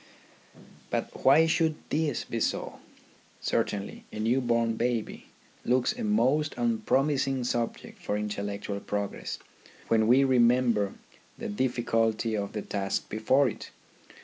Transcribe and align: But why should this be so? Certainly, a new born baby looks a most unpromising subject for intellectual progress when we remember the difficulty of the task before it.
But 0.89 1.23
why 1.23 1.45
should 1.45 1.75
this 1.91 2.23
be 2.23 2.39
so? 2.39 2.79
Certainly, 3.39 4.03
a 4.11 4.17
new 4.17 4.41
born 4.41 4.73
baby 4.75 5.27
looks 5.63 5.93
a 5.93 6.03
most 6.03 6.55
unpromising 6.57 7.43
subject 7.43 7.99
for 8.01 8.17
intellectual 8.17 8.79
progress 8.79 9.37
when 9.89 10.07
we 10.07 10.23
remember 10.23 10.95
the 11.37 11.49
difficulty 11.49 12.35
of 12.35 12.53
the 12.53 12.63
task 12.63 13.09
before 13.11 13.47
it. 13.47 13.69